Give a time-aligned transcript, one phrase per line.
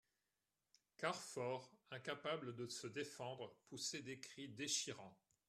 [0.97, 5.15] Carfor, incapable de se défendre, poussait des cris déchirants.